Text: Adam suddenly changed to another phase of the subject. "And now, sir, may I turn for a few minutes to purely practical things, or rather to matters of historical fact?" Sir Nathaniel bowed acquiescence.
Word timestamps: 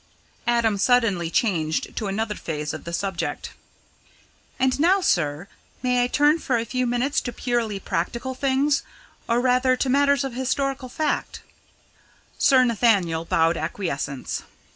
Adam 0.47 0.79
suddenly 0.79 1.29
changed 1.29 1.95
to 1.95 2.07
another 2.07 2.33
phase 2.33 2.73
of 2.73 2.85
the 2.85 2.91
subject. 2.91 3.51
"And 4.59 4.79
now, 4.79 4.99
sir, 4.99 5.47
may 5.83 6.01
I 6.03 6.07
turn 6.07 6.39
for 6.39 6.57
a 6.57 6.65
few 6.65 6.87
minutes 6.87 7.21
to 7.21 7.31
purely 7.31 7.79
practical 7.79 8.33
things, 8.33 8.81
or 9.29 9.39
rather 9.39 9.75
to 9.75 9.89
matters 9.91 10.23
of 10.23 10.33
historical 10.33 10.89
fact?" 10.89 11.43
Sir 12.39 12.63
Nathaniel 12.63 13.25
bowed 13.25 13.57
acquiescence. 13.57 14.41